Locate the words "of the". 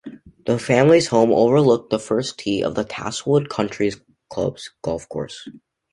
2.63-2.83